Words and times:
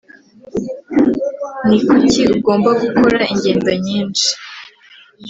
ni 1.67 1.77
kuki? 1.87 2.21
ugomba 2.35 2.69
gukora 2.81 3.19
ingendo 3.31 3.71
nyinshi. 3.85 4.29